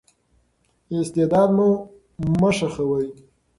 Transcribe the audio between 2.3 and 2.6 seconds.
مه